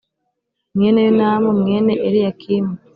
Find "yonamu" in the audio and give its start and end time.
1.05-1.49